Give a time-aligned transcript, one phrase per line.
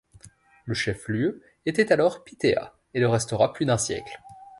[0.65, 2.57] Le chef-lieu était alors Piteå
[2.95, 4.19] et le restera plus d'un siècle.